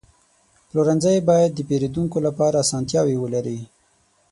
پلورنځی 0.69 1.15
باید 1.29 1.51
د 1.55 1.59
پیرودونکو 1.69 2.17
لپاره 2.27 2.55
اسانتیاوې 2.63 3.15
ولري. 3.19 3.59